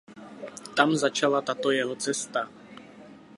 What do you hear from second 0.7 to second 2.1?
Tam začala tato jeho